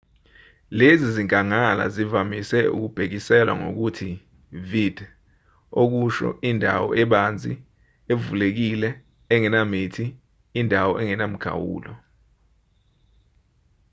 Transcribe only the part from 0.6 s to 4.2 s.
lezi zinkangala zivamise ukubhekiselwa ngokuthi